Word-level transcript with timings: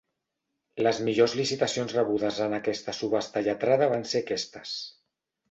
Les 0.87 1.01
millors 1.09 1.35
licitacions 1.39 1.93
rebudes 1.97 2.39
en 2.47 2.57
aquesta 2.59 2.97
subhasta 3.01 3.45
lletrada 3.49 3.93
van 3.95 4.09
ser 4.15 4.25
aquestes. 4.27 4.75